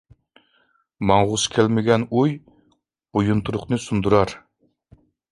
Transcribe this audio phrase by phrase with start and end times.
[1.09, 2.33] ماڭغۇسى كەلمىگەن ئۇي،
[3.17, 4.33] بويۇنتۇرۇقنى سۇندۇرار.